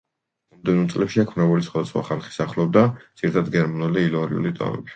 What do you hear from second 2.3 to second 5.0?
სახლობდა, ძირითადად გერმანული და ილირიული ტომები.